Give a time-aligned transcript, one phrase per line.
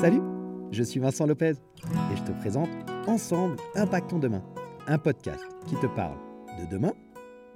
[0.00, 0.22] Salut,
[0.70, 1.52] je suis Vincent Lopez
[2.10, 2.70] et je te présente
[3.06, 4.42] Ensemble Impactons Demain,
[4.86, 6.16] un podcast qui te parle
[6.58, 6.94] de demain,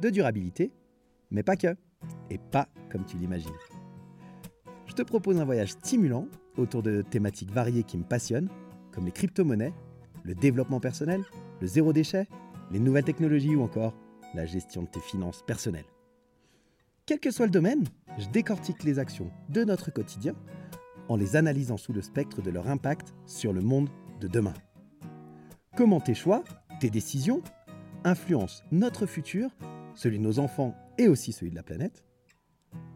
[0.00, 0.70] de durabilité,
[1.30, 1.74] mais pas que,
[2.28, 3.48] et pas comme tu l'imagines.
[4.84, 6.28] Je te propose un voyage stimulant
[6.58, 8.50] autour de thématiques variées qui me passionnent,
[8.92, 9.72] comme les crypto-monnaies,
[10.22, 11.24] le développement personnel,
[11.62, 12.28] le zéro déchet,
[12.70, 13.94] les nouvelles technologies ou encore
[14.34, 15.86] la gestion de tes finances personnelles.
[17.06, 17.84] Quel que soit le domaine,
[18.18, 20.34] je décortique les actions de notre quotidien
[21.08, 23.88] en les analysant sous le spectre de leur impact sur le monde
[24.20, 24.54] de demain.
[25.76, 26.44] Comment tes choix,
[26.80, 27.42] tes décisions,
[28.04, 29.50] influencent notre futur,
[29.94, 32.04] celui de nos enfants et aussi celui de la planète?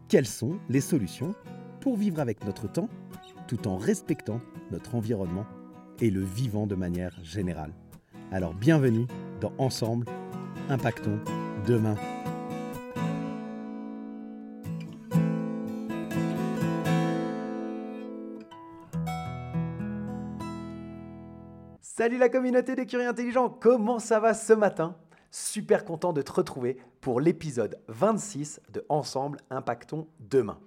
[0.07, 1.35] Quelles sont les solutions
[1.81, 2.89] pour vivre avec notre temps
[3.47, 5.45] tout en respectant notre environnement
[5.99, 7.73] et le vivant de manière générale?
[8.31, 9.07] Alors bienvenue
[9.41, 10.05] dans Ensemble,
[10.69, 11.19] impactons
[11.67, 11.95] demain.
[21.99, 24.95] Salut la communauté des curieux intelligents, comment ça va ce matin?
[25.31, 30.61] Super content de te retrouver pour l'épisode 26 de Ensemble Impactons Demain.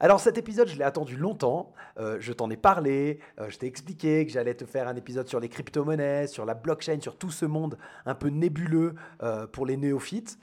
[0.00, 3.66] Alors cet épisode, je l'ai attendu longtemps, euh, je t'en ai parlé, euh, je t'ai
[3.66, 7.30] expliqué que j'allais te faire un épisode sur les crypto-monnaies, sur la blockchain, sur tout
[7.30, 7.76] ce monde
[8.06, 10.38] un peu nébuleux euh, pour les néophytes.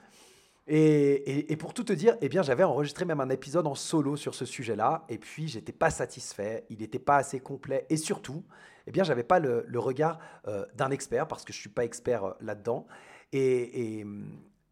[0.67, 4.35] Et, pour tout te dire, eh bien, j'avais enregistré même un épisode en solo sur
[4.35, 8.43] ce sujet-là, et puis j'étais pas satisfait, il n'était pas assez complet, et surtout,
[8.87, 12.23] eh bien, j'avais pas le, regard euh, d'un expert parce que je suis pas expert
[12.25, 12.87] euh, là-dedans,
[13.31, 14.05] et,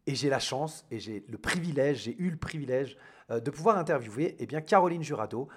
[0.06, 2.96] j'ai la chance et j'ai le privilège, j'ai eu le privilège
[3.30, 5.48] euh, de pouvoir interviewer eh bien Caroline Jurado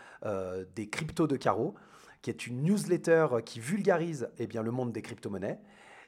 [0.75, 1.75] des Cryptos de Caro,
[2.21, 5.59] qui est une newsletter qui vulgarise eh bien le monde des crypto-monnaies.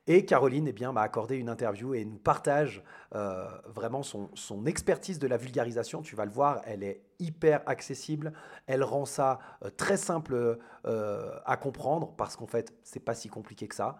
[0.09, 2.81] Et Caroline eh m'a accordé une interview et nous partage
[3.13, 6.01] euh, vraiment son, expertise de la vulgarisation.
[6.01, 8.31] Tu vas le voir, elle est hyper accessible.
[8.67, 13.27] Elle rend ça euh, très simple euh, à comprendre parce qu'en fait, c'est pas si
[13.27, 13.99] compliqué que ça.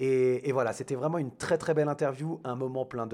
[0.00, 3.08] Et, voilà, c'était vraiment une très très belle interview, un moment plein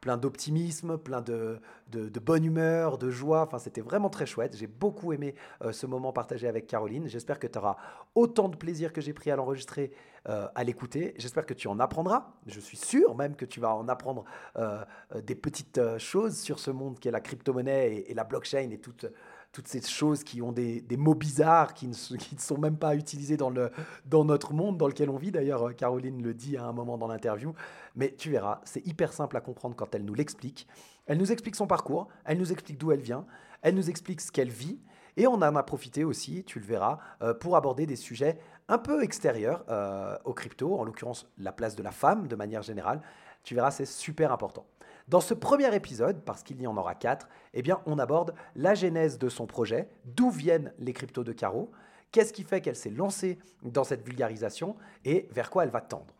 [0.00, 1.60] plein d'optimisme, plein de,
[1.92, 3.42] de, bonne humeur, de joie.
[3.42, 4.56] Enfin, c'était vraiment très chouette.
[4.56, 7.06] J'ai beaucoup aimé euh, ce moment partagé avec Caroline.
[7.06, 7.76] J'espère que tu auras
[8.16, 9.92] autant de plaisir que j'ai pris à l'enregistrer,
[10.28, 11.14] euh, à l'écouter.
[11.18, 12.32] J'espère que tu en apprendras.
[12.48, 14.24] Je suis sûr même que tu vas en apprendre
[14.56, 14.84] euh,
[15.22, 18.78] des petites choses sur ce monde qui est la crypto-monnaie et, et la blockchain et
[18.78, 19.06] toute
[19.54, 24.24] toutes ces choses qui ont des, mots bizarres, qui ne, sont même pas utilisés dans
[24.24, 25.30] notre monde dans lequel on vit.
[25.30, 27.54] D'ailleurs, euh, Caroline le dit à un moment dans l'interview.
[27.94, 30.66] Mais tu verras, c'est hyper simple à comprendre quand elle nous l'explique.
[31.06, 33.26] Elle nous explique son parcours, elle nous explique d'où elle vient,
[33.62, 34.80] elle nous explique ce qu'elle vit.
[35.16, 38.78] Et on en a profité aussi, tu le verras, euh, pour aborder des sujets un
[38.78, 43.00] peu extérieurs euh, aux crypto, en l'occurrence la place de la femme de manière générale.
[43.44, 44.66] Tu verras, c'est super important.
[45.06, 48.74] Dans ce premier épisode, parce qu'il y en aura quatre, eh bien, on aborde la
[48.74, 51.70] genèse de son projet, d'où viennent les cryptos de Caro,
[52.10, 56.14] qu'est-ce qui fait qu'elle s'est lancée dans cette vulgarisation et vers quoi elle va tendre.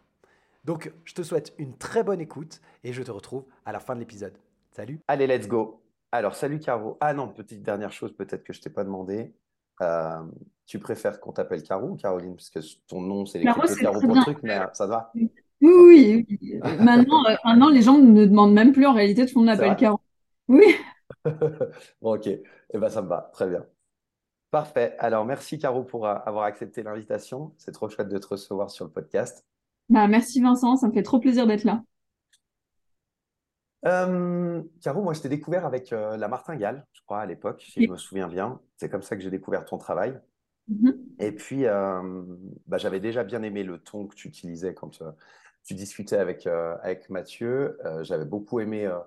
[0.64, 3.94] Donc, je te souhaite une très bonne écoute et je te retrouve à la fin
[3.94, 4.36] de l'épisode.
[4.70, 5.80] Salut Allez, let's go
[6.12, 6.98] Alors, salut Caro.
[7.00, 9.34] Ah non, petite dernière chose peut-être que je t'ai pas demandé.
[9.80, 10.22] Euh,
[10.66, 12.36] tu préfères qu'on t'appelle Caro ou Caroline?
[12.36, 15.10] Parce que ton nom, c'est les Caro, Caro pour le truc, mais ça te va
[15.64, 16.60] oui, oui.
[16.80, 19.76] Maintenant, euh, maintenant, les gens ne demandent même plus en réalité tout le monde appelle
[19.76, 19.98] Caro.
[20.48, 20.76] Oui.
[22.02, 22.26] bon, ok.
[22.26, 23.30] Eh ben, ça me va.
[23.32, 23.64] Très bien.
[24.50, 24.94] Parfait.
[24.98, 27.54] Alors, merci Caro pour euh, avoir accepté l'invitation.
[27.56, 29.46] C'est trop chouette de te recevoir sur le podcast.
[29.88, 31.82] Bah, merci Vincent, ça me fait trop plaisir d'être là.
[33.86, 37.90] Euh, Caro, moi, je t'ai découvert avec la martingale, je crois, à l'époque, si je
[37.90, 38.60] me souviens bien.
[38.76, 40.18] C'est comme ça que j'ai découvert ton travail.
[40.70, 40.96] Mm-hmm.
[41.18, 41.64] Et puis,
[42.66, 45.02] bah, j'avais déjà bien aimé le ton que tu utilisais quand
[45.64, 47.78] tu discutais avec, euh, avec Mathieu.
[47.84, 48.98] Euh, j'avais beaucoup aimé euh,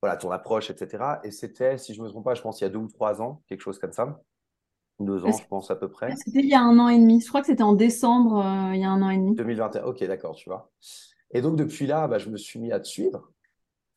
[0.00, 1.20] voilà, ton approche, etc.
[1.24, 2.88] Et c'était, si je ne me trompe pas, je pense il y a deux ou
[2.88, 4.20] trois ans, quelque chose comme ça.
[5.00, 6.12] Deux ans, je pense à peu près.
[6.16, 7.20] C'était il y a un an et demi.
[7.20, 8.44] Je crois que c'était en décembre,
[8.74, 9.34] il y a un an et demi.
[9.36, 10.72] 2021, ok, d'accord, tu vois.
[11.30, 13.30] Et donc, depuis là, bah, je me suis mis à te suivre.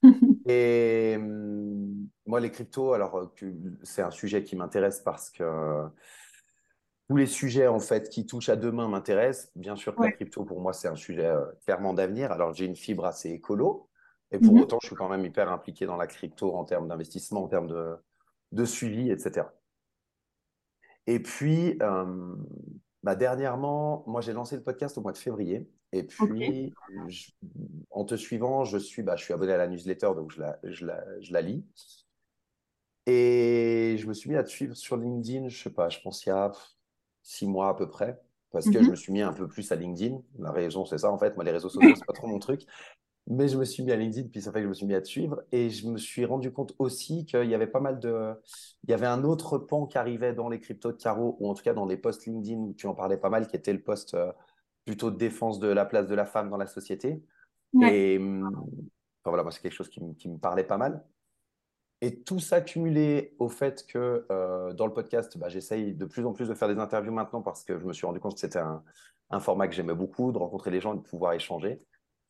[0.48, 3.32] et hum, moi, les cryptos, alors,
[3.82, 5.44] c'est un sujet qui m'intéresse parce que
[7.12, 9.52] tous les sujets en fait qui touchent à demain m'intéressent.
[9.58, 12.32] Bien sûr que la crypto pour moi c'est un sujet euh, clairement d'avenir.
[12.32, 13.90] Alors j'ai une fibre assez écolo
[14.32, 14.62] et pour mhm.
[14.62, 17.68] autant je suis quand même hyper impliqué dans la crypto en termes d'investissement, en termes
[17.68, 17.98] de,
[18.54, 19.46] de, suivi, etc.
[21.06, 22.34] Et puis euh,
[23.04, 26.74] bah, dernièrement, moi j'ai lancé le podcast au mois de février et puis
[27.90, 30.60] en te suivant, je suis, bah, je suis abonné à la newsletter donc je la,
[30.64, 31.66] je la, je la lis.
[33.06, 36.26] Et je me suis mis à te suivre sur LinkedIn, je sais pas, je pense
[36.26, 36.54] il y a
[37.24, 38.20] six mois à peu près,
[38.52, 38.92] parce que je mhm.
[38.92, 40.22] me suis mis un peu plus à LinkedIn.
[40.40, 41.36] La raison, c'est ça, en fait.
[41.36, 42.64] Moi, les réseaux sociaux, c'est pas trop mon truc.
[43.28, 44.96] Mais je me suis mis à LinkedIn, puis ça fait que je me suis mis
[44.96, 45.42] à te suivre.
[45.52, 48.34] Et je me suis rendu compte aussi qu'il y avait pas mal de.
[48.84, 51.54] Il y avait un autre pan qui arrivait dans les cryptos de Caro, ou en
[51.54, 53.82] tout cas dans les posts LinkedIn où tu en parlais pas mal, qui était le
[53.82, 54.32] post euh,
[54.86, 57.24] plutôt de défense de la place de la femme dans la société.
[57.82, 61.04] Et hum, enfin, voilà, moi, c'est quelque chose qui, qui, me parlait pas mal.
[62.02, 66.26] Et tout ça cumulé au fait que euh, dans le podcast, bah, j'essaye de plus
[66.26, 68.40] en plus de faire des interviews maintenant parce que je me suis rendu compte que
[68.40, 68.84] c'était un,
[69.30, 71.82] un format que j'aimais beaucoup, de rencontrer les gens et de pouvoir échanger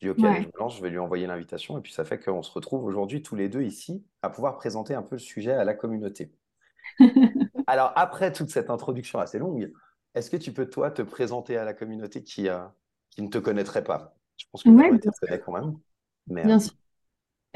[0.01, 1.77] dis, OK, je me lance, je vais lui envoyer l'invitation.
[1.77, 4.93] Et puis, ça fait qu'on se retrouve aujourd'hui tous les deux ici à pouvoir présenter
[4.93, 6.31] un peu le sujet à la communauté.
[7.67, 9.71] Alors, après toute cette introduction assez longue,
[10.15, 12.59] est-ce que tu peux, toi, te présenter à la communauté qui, euh,
[13.09, 14.15] qui ne te connaîtrait pas?
[14.37, 15.77] Je pense que ouais, tu connais quand même.
[16.27, 16.73] Mais, bien euh, sûr.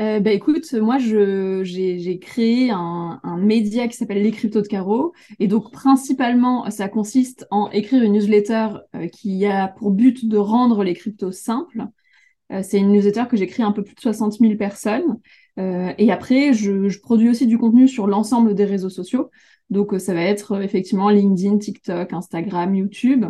[0.02, 5.14] Euh, bah, écoute, moi, j'ai créé un, un, média qui s'appelle Les Cryptos de Caro.
[5.40, 8.70] Et donc, principalement, ça consiste en écrire une newsletter
[9.14, 11.88] qui a pour but de rendre les cryptos simples.
[12.52, 15.20] Euh, c'est une newsletter que j'écris un peu plus de 60 000 personnes.
[15.60, 19.32] Euh, et après, je, produis aussi du contenu sur l'ensemble des réseaux sociaux.
[19.70, 23.26] Donc, euh, ça va être effectivement LinkedIn, TikTok, Instagram, YouTube.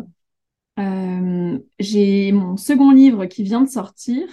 [1.80, 4.28] j'ai mon second livre qui vient de sortir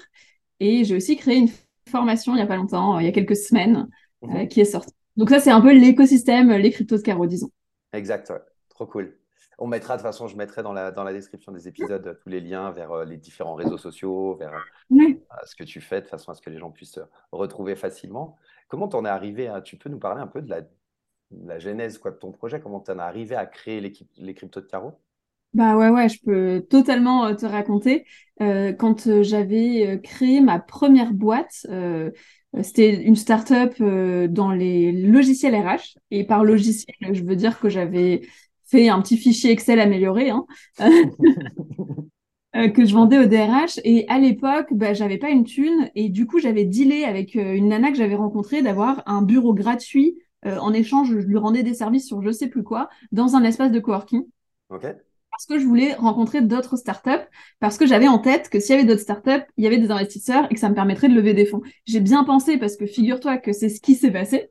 [0.61, 1.49] et j'ai aussi créé une
[1.89, 3.89] formation il n'y a pas longtemps, il y a quelques semaines,
[4.23, 4.49] mhm.
[4.49, 4.95] qui est sortie.
[5.17, 7.51] Donc ça, c'est un peu l'écosystème, les cryptos de Caro, disons.
[7.93, 8.33] Exact,
[8.71, 9.19] trop cool.
[9.59, 12.29] On mettra, de toute façon, je mettrai dans la, dans la description des épisodes tous
[12.29, 14.55] les liens vers euh, les différents réseaux sociaux, vers
[14.93, 15.15] euh,
[15.45, 16.99] ce que tu fais, de façon à ce que les gens puissent
[17.31, 18.37] retrouver facilement.
[18.69, 20.63] Comment tu en es arrivé à, Tu peux nous parler un peu de la,
[21.31, 22.61] la genèse quoi, de ton projet?
[22.61, 24.99] Comment tu en es arrivé à créer les cryptos de Caro
[25.55, 28.05] bah ouais, ouais, je peux totalement euh, te raconter.
[28.39, 31.67] quand j'avais créé ma première boîte,
[32.63, 35.97] c'était une start-up dans les logiciels RH.
[36.11, 38.23] Et par logiciel, je veux dire que j'avais
[38.73, 40.47] fait un petit fichier Excel amélioré hein,
[42.57, 43.79] euh, que je vendais au DRH.
[43.85, 47.55] Et à l'époque, bah, j'avais pas une thune et du coup, j'avais dealé avec euh,
[47.55, 50.19] une nana que j'avais rencontrée d'avoir un bureau gratuit.
[50.47, 53.45] Euh, en échange, je lui rendais des services sur je sais plus quoi dans un
[53.45, 54.25] espace de coworking.
[55.33, 57.27] Parce que je voulais rencontrer d'autres startups,
[57.59, 59.91] parce que j'avais en tête que s'il y avait d'autres startups, il y avait des
[59.91, 61.63] investisseurs et que ça me permettrait de lever des fonds.
[61.87, 64.51] J'ai bien pensé parce que figure-toi que c'est ce qui s'est passé.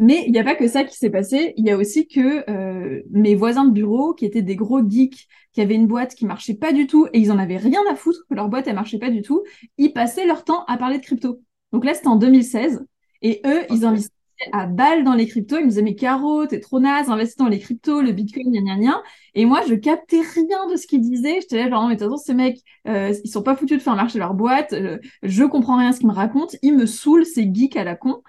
[0.00, 1.52] Mais il n'y a pas que ça qui s'est passé.
[1.56, 5.28] Il y a aussi que euh, mes voisins de bureau, qui étaient des gros geeks,
[5.52, 7.94] qui avaient une boîte qui marchait pas du tout et ils en avaient rien à
[7.94, 9.44] foutre que leur boîte elle marchait pas du tout,
[9.78, 11.42] ils passaient leur temps à parler de crypto.
[11.72, 12.84] Donc là, c'était en 2016
[13.22, 14.19] et eux, ils investissaient
[14.52, 15.58] à balle dans les cryptos.
[15.58, 18.60] Ils me disaient mais Caro, t'es trop naze, investis dans les cryptos, le Bitcoin, gna
[18.60, 19.02] gna gna.
[19.34, 21.40] Et moi, je captais rien de ce qu'ils disaient.
[21.40, 22.58] J'étais là genre mais de toute façon, ces mecs,
[22.88, 24.72] euh, ils sont pas foutus de faire marcher leur boîte.
[24.72, 26.56] Euh, je comprends rien à ce qu'ils me racontent.
[26.62, 28.22] Ils me saoulent, ces geeks à la con.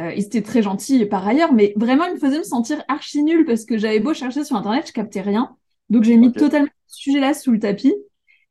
[0.00, 3.22] Euh, ils étaient très gentils par ailleurs, mais vraiment, ils me faisaient me sentir archi
[3.22, 5.56] nul parce que j'avais beau chercher sur Internet, je captais rien.
[5.90, 7.94] Donc, j'ai mis totalement ce sujet-là sous le tapis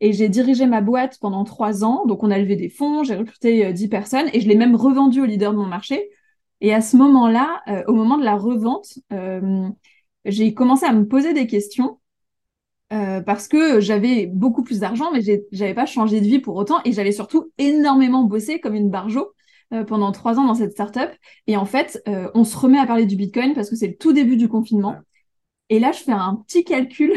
[0.02, 2.06] et j'ai dirigé ma boîte pendant trois ans.
[2.06, 4.76] Donc, on a levé des fonds, j'ai recruté euh, dix personnes et je l'ai même
[4.76, 6.10] revendu au leader de mon marché.
[6.62, 9.00] Et à ce moment-là, euh, au moment de la revente,
[10.26, 12.00] j'ai commencé à me poser des questions
[12.90, 15.20] parce que j'avais beaucoup plus d'argent, mais
[15.52, 19.34] j'avais pas changé de vie pour autant et j'avais surtout énormément bossé comme une barjo
[19.74, 21.10] euh, pendant trois ans dans cette startup.
[21.46, 23.98] Et en fait, euh, on se remet à parler du Bitcoin parce que c'est le
[23.98, 24.96] tout début du confinement.
[25.70, 27.14] Et là, je fais un petit calcul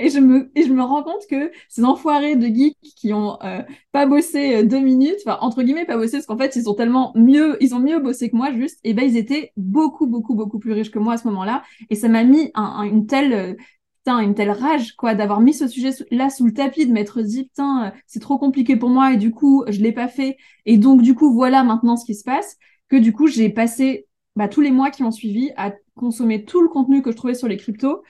[0.00, 3.62] et je me, je me rends compte que ces enfoirés de geeks qui ont euh,
[3.92, 7.12] pas bossé deux minutes, enfin, entre guillemets, pas bossé, parce qu'en fait, ils sont tellement
[7.14, 10.58] mieux, ils ont mieux bossé que moi, juste, et ben, ils étaient beaucoup, beaucoup, beaucoup
[10.58, 11.62] plus riches que moi à ce moment-là.
[11.90, 13.56] Et ça m'a mis un, une telle
[14.00, 17.44] putain, une telle rage, quoi, d'avoir mis ce sujet-là sous le tapis, de m'être dit,
[17.44, 20.36] putain, euh, c'est trop compliqué pour moi et du coup, je l'ai pas fait.
[20.66, 22.56] Et donc, du coup, voilà maintenant ce qui se passe,
[22.88, 26.62] que du coup, j'ai passé bah, tous les mois qui ont suivi à consommer tout
[26.62, 28.02] le contenu que je trouvais sur les cryptos.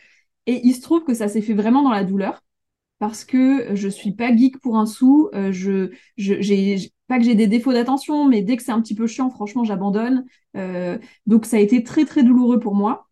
[0.50, 2.42] Et il se trouve que ça s'est fait vraiment dans la douleur
[2.98, 5.30] parce que je suis pas geek pour un sou.
[5.32, 5.88] Euh,
[7.06, 9.62] pas que j'ai des défauts d'attention, mais dès que c'est un petit peu chiant, franchement,
[9.62, 10.24] j'abandonne.
[10.56, 13.08] Euh, donc ça a été très très douloureux pour moi.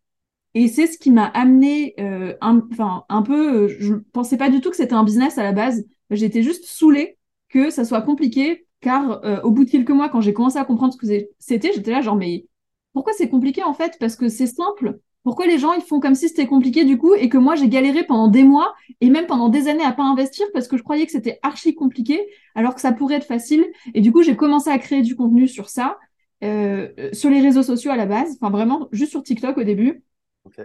[0.53, 4.59] Et c'est ce qui m'a amené, euh, un, enfin, un peu, je pensais pas du
[4.59, 5.85] tout que c'était un business à la base.
[6.09, 7.17] J'étais juste saoulée
[7.47, 10.93] que ça soit compliqué, car au bout de quelques mois, quand j'ai commencé à comprendre
[10.93, 11.07] ce que
[11.39, 12.47] c'était, j'étais là genre, mais
[12.93, 13.95] pourquoi c'est compliqué en fait?
[13.97, 14.99] Parce que c'est simple.
[15.23, 17.67] Pourquoi les gens ils font comme si c'était compliqué du coup et que moi j'ai
[17.67, 20.83] galéré pendant des mois et même pendant des années à pas investir parce que je
[20.83, 23.65] croyais que c'était archi compliqué alors que ça pourrait être facile.
[23.93, 25.97] Et du coup j'ai commencé à créer du contenu sur ça
[26.41, 30.03] sur les réseaux sociaux à la base enfin vraiment juste sur TikTok au début.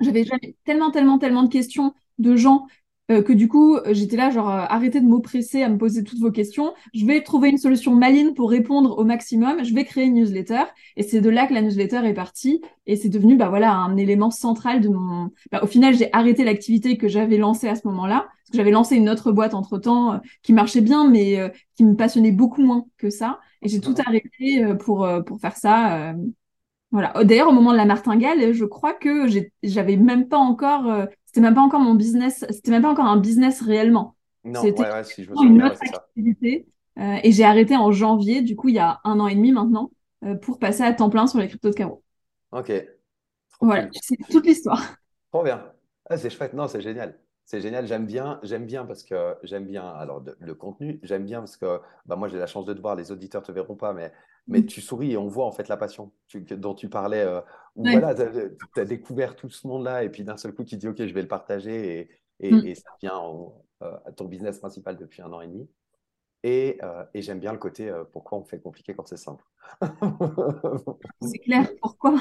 [0.00, 0.24] J'avais
[0.64, 2.66] tellement, tellement, tellement de questions de gens
[3.10, 6.20] euh, que du coup, j'étais là, genre, euh, arrêtez de m'oppresser à me poser toutes
[6.20, 6.72] vos questions.
[6.94, 9.62] Je vais trouver une solution maligne pour répondre au maximum.
[9.62, 10.62] Je vais créer une newsletter.
[10.96, 12.62] Et c'est de là que la newsletter est partie.
[12.86, 15.30] Et c'est devenu, bah voilà, un élément central de mon.
[15.52, 18.26] Bah, au final, j'ai arrêté l'activité que j'avais lancée à ce moment-là.
[18.46, 22.32] Parce j'avais lancé une autre boîte entre temps qui marchait bien, mais qui me passionnait
[22.32, 23.38] beaucoup moins que ça.
[23.60, 26.14] Et j'ai tout arrêté pour, pour faire ça.
[26.90, 27.12] Voilà.
[27.24, 29.26] D'ailleurs, au moment de la martingale, je crois que
[29.62, 33.16] j'avais même pas encore, c'était même pas encore mon business, c'était même pas encore un
[33.16, 34.14] business réellement.
[34.44, 36.64] Non, ouais, ouais, si je me souviens, une autre activité.
[36.96, 39.50] Euh, et j'ai arrêté en janvier, du coup, il y a un an et demi
[39.50, 39.90] maintenant,
[40.24, 42.04] euh, pour passer à temps plein sur les cryptos de carreau.
[42.52, 42.70] Ok.
[43.60, 44.94] voilà, c'est toute l'histoire.
[45.32, 45.72] Trop bien.
[46.08, 46.52] Ah, c'est chouette.
[46.52, 47.18] Non, c'est génial.
[47.46, 51.40] C'est génial, j'aime bien, j'aime bien parce que j'aime bien alors le contenu, j'aime bien
[51.40, 53.92] parce que bah, moi j'ai la chance de te voir, les auditeurs te verront pas,
[53.92, 54.12] mais,
[54.46, 54.66] mais mm.
[54.66, 56.10] tu souris et on voit en fait la passion
[56.52, 57.40] dont tu parlais, euh,
[57.76, 60.88] où voilà, tu as, découvert tout ce monde-là et puis d'un seul coup tu dis
[60.88, 62.10] ok je vais le partager
[62.40, 62.74] et, et, mm.
[62.76, 63.20] ça vient
[63.80, 65.68] à ton business principal depuis un an et demi.
[66.44, 69.44] Et, euh, et j'aime bien le côté euh, pourquoi on fait compliqué quand c'est simple.
[71.22, 72.20] c'est clair, pourquoi?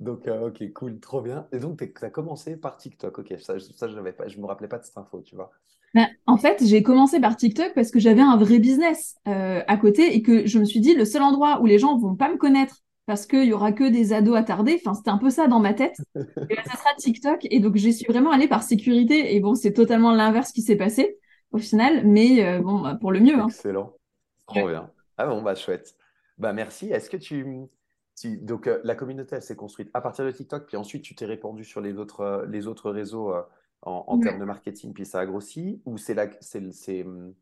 [0.00, 1.46] Donc, euh, ok, cool, trop bien.
[1.52, 3.18] Et donc, tu as commencé par TikTok.
[3.18, 5.50] Ok, ça, ça je ne me rappelais pas de cette info, tu vois.
[5.94, 10.14] Ben, en fait, j'ai commencé par TikTok parce que j'avais un vrai business à côté
[10.14, 12.36] et que je me suis dit, le seul endroit où les gens vont pas me
[12.36, 15.60] connaître parce qu'il y aura que des ados attardés, enfin, c'était un peu ça dans
[15.60, 15.96] ma tête.
[16.16, 17.46] et ben, ça sera TikTok.
[17.50, 19.34] Et donc, j'y suis vraiment allée par sécurité.
[19.34, 21.16] Et bon, c'est totalement l'inverse qui s'est passé
[21.52, 23.38] au final, mais euh, bon, bah, pour le mieux.
[23.38, 23.46] Hein.
[23.48, 23.94] Excellent.
[24.46, 24.90] Trop bien.
[25.16, 25.94] Ah bon, bah chouette.
[26.38, 26.90] Bah merci.
[26.90, 27.46] Est-ce que tu.
[28.24, 31.26] Donc euh, la communauté, elle s'est construite à partir de TikTok, puis ensuite tu t'es
[31.26, 33.34] répandu sur les autres, euh, les autres réseaux
[33.82, 37.34] en, termes de marketing, puis ça a grossi Ou c'est la, c'est, hum,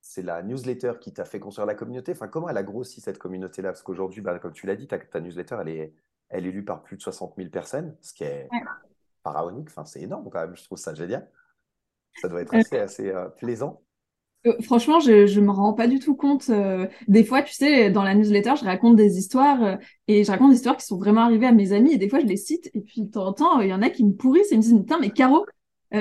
[0.00, 2.12] c'est la newsletter qui t'a fait construire la communauté?
[2.12, 3.70] Enfin, comment elle a grossi cette communauté-là?
[3.70, 5.94] Parce qu'aujourd'hui, bah, comme tu l'as dit, ta, ta, newsletter, elle est,
[6.28, 8.48] elle est lue par plus de 60 000 personnes, ce qui est
[9.22, 9.68] pharaonique.
[9.68, 10.56] Enfin, c'est énorme quand même.
[10.56, 11.28] Je trouve ça génial.
[12.20, 13.82] Ça doit être assez, assez euh, plaisant.
[14.46, 16.48] Euh, franchement, je ne me rends pas du tout compte.
[16.50, 19.78] Euh, des fois, tu sais, dans la newsletter, je raconte des histoires
[20.08, 22.20] et je raconte des histoires qui sont vraiment arrivées à mes amis et des fois,
[22.20, 24.12] je les cite et puis de temps en temps, il y en a qui me
[24.12, 25.44] pourrissent et me disent Putain, mais Caro,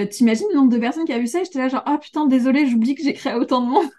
[0.10, 1.42] t'imagines le nombre de personnes qui a vu ça?
[1.42, 3.90] Et j'étais là, genre, ah putain, désolé, j'oublie que j'ai créé autant de monde.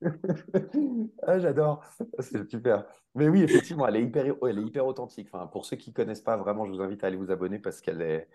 [1.26, 1.82] ah, j'adore,
[2.20, 2.84] c'est super.
[3.14, 5.30] Mais oui, effectivement, elle est hyper, elle est hyper authentique.
[5.52, 7.80] Pour ceux qui ne connaissent pas, vraiment, je vous invite à aller vous abonner parce
[7.80, 8.28] qu'elle est,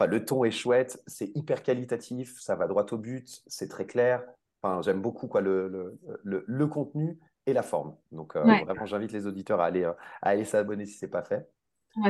[0.00, 4.22] le ton est chouette, c'est hyper qualitatif, ça va droit au but, c'est très clair.
[4.62, 7.94] Enfin, j'aime beaucoup quoi, le, le, le, contenu et la forme.
[8.12, 11.10] Donc, euh, vraiment, j'invite les auditeurs à aller, euh, à aller s'abonner si ce n'est
[11.10, 11.46] pas fait.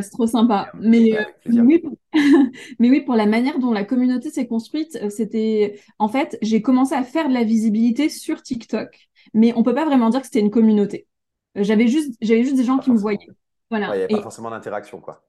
[0.00, 0.71] c'est trop sympa.
[0.75, 1.83] Mais, euh, oui,
[2.79, 5.81] mais oui, pour la manière dont la communauté s'est construite, c'était.
[5.99, 9.75] En fait, j'ai commencé à faire de la visibilité sur TikTok, mais on ne peut
[9.75, 11.09] pas vraiment dire que c'était une communauté.
[11.57, 13.29] J'avais juste, j'avais juste des gens qui me voyaient.
[13.71, 13.88] Voilà.
[13.95, 15.25] Il n'y avait pas forcément d'interaction, quoi.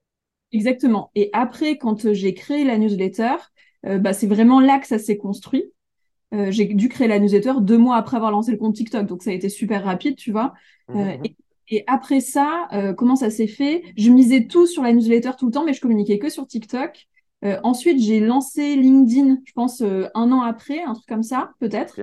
[0.56, 1.12] Exactement.
[1.16, 3.34] Et après, quand euh, j'ai créé la newsletter,
[3.86, 5.66] euh, bah, c'est vraiment là que ça s'est construit.
[6.34, 9.22] Euh, j'ai dû créer la newsletter deux mois après avoir lancé le compte TikTok, donc
[9.22, 10.54] ça a été super rapide, tu vois.
[10.88, 11.24] Mmh, mmh.
[11.72, 13.84] et, après ça, comment ça s'est fait?
[13.98, 17.08] Je misais tout sur la newsletter tout le temps, mais je communiquais que sur TikTok.
[17.64, 22.02] ensuite, j'ai lancé LinkedIn, je pense un an après, un truc comme ça, peut-être.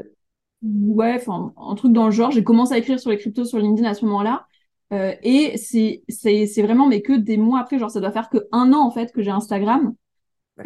[0.63, 2.31] Ouais, enfin, un truc dans le genre.
[2.31, 4.47] J'ai commencé à écrire sur les cryptos sur LinkedIn à ce moment-là.
[4.93, 8.29] Euh, et c'est, c'est, c'est vraiment, mais que des mois après, genre ça doit faire
[8.29, 9.95] que un an en fait que j'ai Instagram,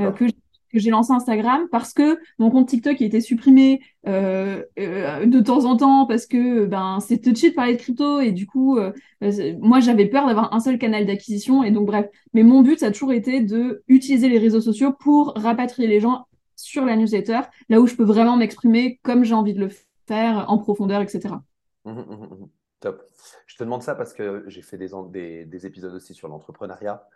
[0.01, 4.65] euh, que, que j'ai lancé Instagram parce que mon compte TikTok il était supprimé euh,
[4.77, 8.47] de temps en temps parce que ben c'est touchy de parler de crypto et du
[8.49, 8.77] coup
[9.61, 12.07] moi j'avais peur d'avoir un seul canal d'acquisition et donc bref.
[12.35, 16.01] Mais mon but ça a toujours été de utiliser les réseaux sociaux pour rapatrier les
[16.01, 19.71] gens sur la newsletter, là où je peux vraiment m'exprimer comme j'ai envie de le
[20.09, 21.35] faire en profondeur, etc.
[22.81, 23.03] Top.
[23.47, 27.09] Je te demande ça parce que j'ai fait des, des, épisodes aussi sur l'entrepreneuriat.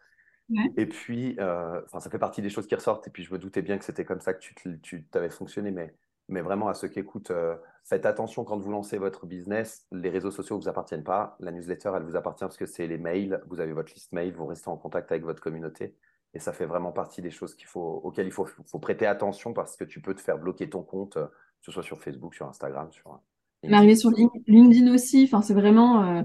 [0.77, 3.07] Et puis, euh, ça fait partie des choses qui ressortent.
[3.07, 5.71] Et puis, je me doutais bien que c'était comme ça que tu, tu avais fonctionné.
[5.71, 5.95] Mais,
[6.29, 9.87] mais vraiment, à ceux qui écoutent, euh, faites attention quand vous lancez votre business.
[9.93, 11.37] Les réseaux sociaux ne vous appartiennent pas.
[11.41, 13.41] La newsletter, elle vous appartient parce que c'est les mails.
[13.49, 14.35] Vous avez votre liste mail.
[14.35, 15.95] Vous restez en contact avec votre communauté.
[16.35, 19.53] Et ça fait vraiment partie des choses qu'il faut, auxquelles il faut, faut, prêter attention
[19.53, 22.35] parce que tu peux te faire bloquer ton compte, euh, que ce soit sur Facebook,
[22.35, 23.21] sur Instagram, sur,
[23.63, 24.11] M'arriver sur
[24.47, 25.25] LinkedIn aussi.
[25.25, 26.23] Enfin, c'est vraiment euh,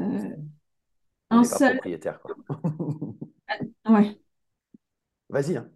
[0.00, 0.36] euh,
[1.30, 1.74] un seul.
[1.74, 2.36] propriétaire, quoi.
[3.84, 4.18] Ah, ouais.
[5.28, 5.56] Vas-y.
[5.56, 5.68] Hein.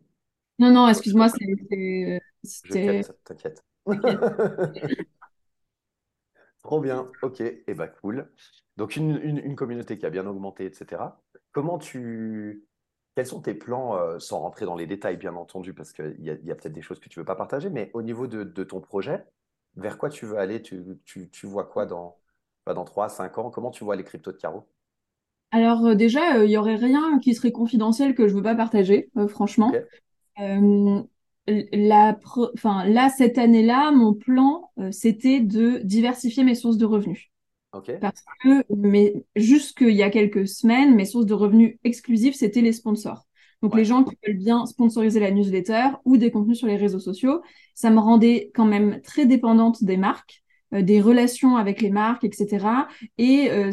[0.59, 2.21] Non, non, excuse-moi, c'est.
[3.25, 3.65] T'inquiète.
[6.63, 8.31] Trop bien, ok, et eh bah cool.
[8.77, 11.23] Donc une, une, communauté qui a bien augmenté, etc.
[11.53, 12.67] Comment tu,
[13.17, 16.31] quels sont tes plans, euh, sans rentrer dans les détails bien entendu, parce qu'il y
[16.31, 18.27] a, y a peut-être des choses que tu ne veux pas partager, mais au niveau
[18.27, 19.25] de, de ton projet,
[19.77, 20.63] vers quoi tu veux aller?
[20.63, 20.99] Tu,
[21.45, 22.17] vois quoi dans,
[22.67, 23.51] bah, dans 3, 5 ans?
[23.51, 24.67] Comment tu vois les cryptos de carreau
[25.51, 28.45] Alors euh, déjà, il euh, n'y aurait rien qui serait confidentiel que je ne veux
[28.45, 29.73] pas partager, euh, franchement.
[31.47, 32.17] La
[32.85, 37.31] là, cette année-là, mon plan, c'était de diversifier mes sources de revenus.
[37.73, 42.73] Parce que mais, jusqu'il y a quelques semaines, mes sources de revenus exclusives, c'était les
[42.73, 43.27] sponsors.
[43.63, 46.99] Donc les gens qui veulent bien sponsoriser la newsletter ou des contenus sur les réseaux
[46.99, 47.43] sociaux,
[47.75, 50.43] ça me rendait quand même très dépendante des marques,
[50.75, 52.89] euh, des relations avec les marques, etc.
[53.19, 53.71] Et euh,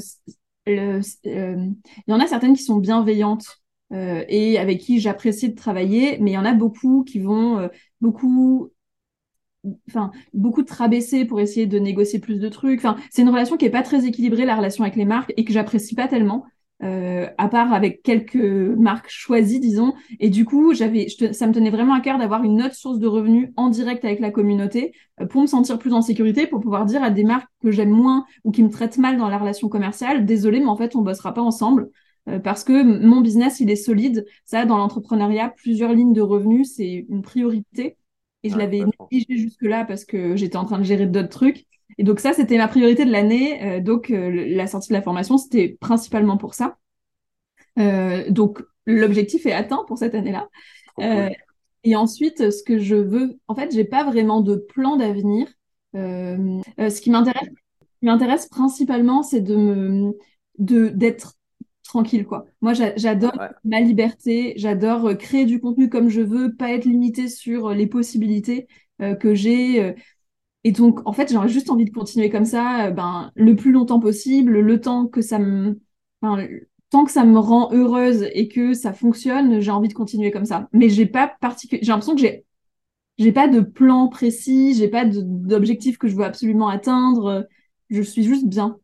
[0.68, 1.76] euh, il
[2.08, 6.34] y en a certaines qui sont bienveillantes et avec qui j'apprécie de travailler, mais il
[6.34, 7.70] y en a beaucoup qui vont
[8.02, 8.70] beaucoup
[9.88, 12.80] enfin beaucoup de trabaisser pour essayer de négocier plus de trucs.
[12.80, 15.46] Enfin, c'est une relation qui est pas très équilibrée la relation avec les marques et
[15.46, 16.46] que j'apprécie pas tellement.
[16.84, 19.96] Euh, à part avec quelques marques choisies, disons.
[20.20, 23.08] Et du coup, j'avais, ça me tenait vraiment à cœur d'avoir une autre source de
[23.08, 26.86] revenus en direct avec la communauté euh, pour me sentir plus en sécurité, pour pouvoir
[26.86, 29.70] dire à des marques que j'aime moins ou qui me traitent mal dans la relation
[29.70, 31.90] commerciale, désolé, mais en fait, on bossera pas ensemble.
[32.30, 34.26] Euh, parce que mon business, il est solide.
[34.46, 37.98] Ça, dans l'entrepreneuriat, plusieurs lignes de revenus, c'est une priorité.
[38.44, 41.66] Et je l'avais négligé jusque-là parce que j'étais en train de gérer d'autres trucs.
[41.98, 43.64] Et donc ça, c'était ma priorité de l'année.
[43.64, 46.78] Euh, donc euh, la sortie de la formation, c'était principalement pour ça.
[47.80, 50.50] Euh, donc l'objectif est atteint pour cette année-là.
[51.84, 55.48] et ensuite, ce que je veux, en fait, j'ai pas vraiment de plan d'avenir.
[55.94, 57.50] ce qui m'intéresse,
[58.02, 60.18] m'intéresse principalement, c'est de me,
[60.60, 61.34] de d'être
[61.84, 62.46] tranquille quoi.
[62.62, 63.32] Moi j'adore
[63.64, 68.68] ma liberté, j'adore créer du contenu comme je veux, pas être limité sur les possibilités
[69.00, 69.96] que j'ai.
[70.64, 73.72] Et donc, en fait, j'aurais juste envie de continuer comme ça, euh, ben, le plus
[73.72, 75.80] longtemps possible, le temps que ça me,
[76.90, 80.46] tant que ça me rend heureuse et que ça fonctionne, j'ai envie de continuer comme
[80.46, 80.68] ça.
[80.74, 82.46] Mais j'ai pas particulier, j'ai l'impression que j'ai,
[83.18, 87.48] j'ai pas de plan précis, j'ai pas d'objectif que je veux absolument atteindre.
[87.90, 88.78] Je suis juste bien.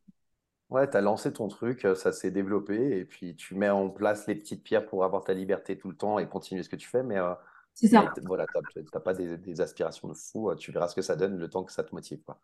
[0.70, 3.90] Ouais, tu as lancé ton truc, euh, ça s'est développé, et puis tu mets en
[3.90, 6.76] place les petites pierres pour avoir ta liberté tout le temps et continuer ce que
[6.76, 7.04] tu fais.
[7.04, 7.34] Mais euh,
[7.74, 8.14] c'est ça.
[8.24, 11.38] Voilà, tu n'as pas des, aspirations de fou, euh, tu verras ce que ça donne
[11.38, 12.22] le temps que ça te motive.
[12.24, 12.40] Quoi.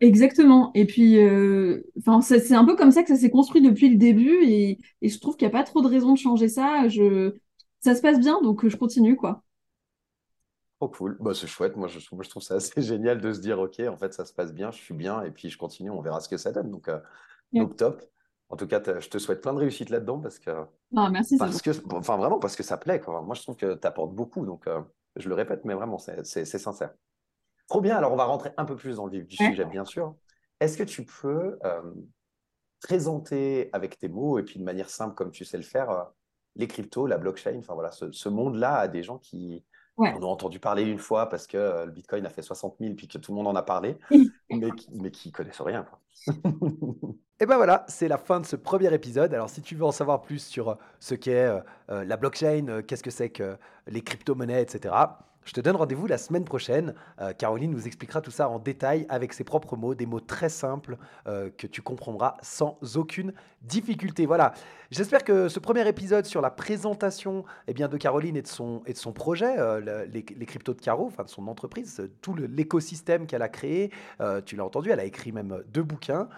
[0.00, 0.70] Exactement.
[0.74, 1.82] Et puis, euh,
[2.20, 5.36] c'est un peu comme ça que ça s'est construit depuis le début et, je trouve
[5.36, 6.88] qu'il n'y a pas trop de raison de changer ça.
[6.88, 7.34] Je,
[7.80, 9.42] ça se passe bien, donc je continue, quoi.
[10.78, 11.16] Trop cool.
[11.20, 11.76] Bah, c'est chouette.
[11.76, 14.34] Moi je, je, trouve ça assez génial de se dire, OK, en fait, ça se
[14.34, 16.70] passe bien, je suis bien, et puis je continue, on verra ce que ça donne.
[16.70, 16.98] Donc, euh,
[17.54, 18.02] donc top.
[18.48, 20.50] En tout cas, je te souhaite plein de réussite là-dedans parce que.
[20.96, 21.36] Ah, merci.
[21.36, 23.00] Parce que, enfin, vraiment, parce que ça plaît.
[23.00, 23.20] Quoi.
[23.22, 24.46] Moi, je trouve que tu apportes beaucoup.
[24.46, 24.80] Donc, euh,
[25.16, 26.94] je le répète, mais vraiment, c'est sincère.
[27.68, 27.96] Trop bien.
[27.96, 30.14] Alors, on va rentrer un peu plus dans le vif du sujet, bien sûr.
[30.60, 31.82] Est-ce que tu peux euh,
[32.82, 36.04] présenter avec tes mots et puis de manière simple, comme tu sais le faire, euh,
[36.54, 39.64] les cryptos, la blockchain, enfin voilà, ce, monde-là à des gens qui
[39.98, 43.08] en ont entendu parler une fois parce que le Bitcoin a fait 60 000 puis
[43.08, 43.98] que tout le monde en a parlé,
[44.50, 45.86] mais, qui connaissent rien.
[47.38, 49.34] Et ben voilà, c'est la fin de ce premier épisode.
[49.34, 52.80] Alors si tu veux en savoir plus sur euh, ce qu'est euh, euh, la blockchain,
[52.86, 54.94] qu'est-ce que c'est que les crypto-monnaies, etc.,
[55.44, 56.92] je te donne rendez-vous la semaine prochaine.
[57.38, 60.96] Caroline nous expliquera tout ça en détail avec ses propres mots, des mots très simples
[61.24, 63.32] que tu comprendras sans aucune
[63.62, 64.26] difficulté.
[64.26, 64.54] Voilà.
[64.92, 68.82] J'espère que ce premier épisode sur la présentation eh bien, de Caroline et de son,
[68.86, 73.26] et de son projet, euh, les, cryptos de Caro, enfin de son entreprise, tout l'écosystème
[73.26, 73.90] qu'elle a créé,
[74.44, 76.28] tu l'as entendu, elle a écrit même deux bouquins.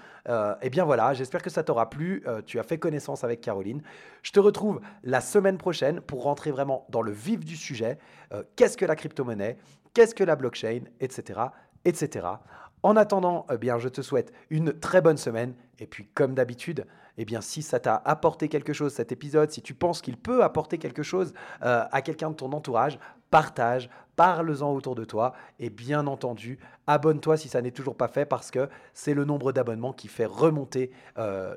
[0.63, 2.25] eh bien voilà, j'espère que ça t'aura plu.
[2.47, 3.83] tu as fait connaissance avec Caroline.
[4.23, 7.99] Je te retrouve la semaine prochaine pour rentrer vraiment dans le vif du sujet.
[8.57, 9.59] Qu'est-ce que la crypto-monnaie,
[9.93, 11.41] qu'est-ce que la blockchain, etc.
[11.85, 12.27] etc.
[12.83, 15.55] En attendant, eh bien, je te souhaite une très bonne semaine.
[15.81, 16.87] Et puis, comme d'habitude,
[17.18, 20.44] eh bien, si ça t'a apporté quelque chose cet épisode, si tu penses qu'il peut
[20.44, 22.98] apporter quelque chose euh, à quelqu'un de ton entourage,
[23.31, 28.24] partage, parle-en autour de toi et bien entendu, abonne-toi si ça n'est toujours pas fait
[28.24, 31.54] parce que c'est le nombre d'abonnements qui fait remonter euh,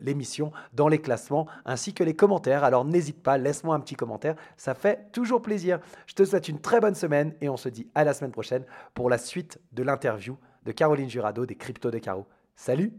[0.00, 2.64] l'émission dans les classements ainsi que les commentaires.
[2.64, 5.78] Alors n'hésite pas, laisse-moi un petit commentaire, ça fait toujours plaisir.
[6.06, 8.64] Je te souhaite une très bonne semaine et on se dit à la semaine prochaine
[8.94, 12.26] pour la suite de l'interview de Caroline Jurado des Cryptos de Caro.
[12.56, 12.92] Salut